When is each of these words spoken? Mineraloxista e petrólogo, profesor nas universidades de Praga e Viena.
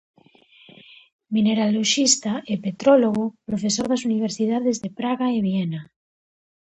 Mineraloxista 1.35 2.33
e 2.51 2.53
petrólogo, 2.65 3.25
profesor 3.49 3.85
nas 3.89 4.05
universidades 4.09 4.75
de 4.83 4.89
Praga 4.99 5.25
e 5.35 5.37
Viena. 5.47 5.81